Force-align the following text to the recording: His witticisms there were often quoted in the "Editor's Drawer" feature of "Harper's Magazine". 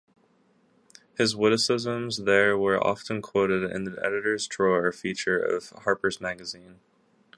His 1.15 1.35
witticisms 1.35 2.23
there 2.25 2.57
were 2.57 2.83
often 2.83 3.21
quoted 3.21 3.69
in 3.71 3.83
the 3.83 4.03
"Editor's 4.03 4.47
Drawer" 4.47 4.91
feature 4.91 5.37
of 5.37 5.69
"Harper's 5.83 6.19
Magazine". 6.19 6.79